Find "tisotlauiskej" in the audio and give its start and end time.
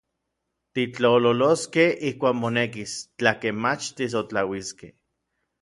3.95-4.91